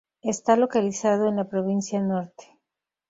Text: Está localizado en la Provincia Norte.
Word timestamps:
Está 0.23 0.55
localizado 0.55 1.27
en 1.29 1.35
la 1.35 1.47
Provincia 1.47 2.01
Norte. 2.01 2.57